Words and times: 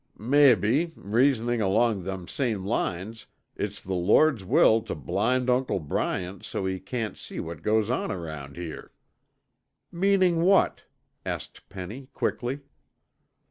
"Mebbe, 0.17 0.93
reasonin' 0.95 1.61
along 1.61 2.01
them 2.01 2.27
same 2.27 2.65
lines, 2.65 3.27
it's 3.55 3.79
the 3.79 3.93
Lord's 3.93 4.43
will 4.43 4.81
tuh 4.81 4.95
blind 4.95 5.47
Uncle 5.47 5.79
Bryant 5.79 6.43
so's 6.43 6.69
he 6.71 6.79
can't 6.79 7.15
see 7.15 7.39
what 7.39 7.61
goes 7.61 7.91
on 7.91 8.11
around 8.11 8.57
here." 8.57 8.93
"Meaning 9.91 10.41
what?" 10.41 10.85
asked 11.23 11.69
Penny 11.69 12.07
quickly. 12.15 12.61